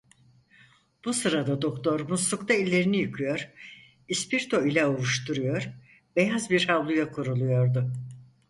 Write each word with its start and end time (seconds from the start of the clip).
Bu 1.05 1.13
sırada 1.13 1.61
doktor 1.61 1.99
muslukta 1.99 2.53
ellerini 2.53 2.97
yıkıyor, 2.97 3.47
ispirto 4.07 4.65
ile 4.65 4.85
ovuşturuyor, 4.85 5.69
beyaz 6.15 6.49
bir 6.49 6.67
havluya 6.67 7.11
kuruluyordu. 7.11 7.93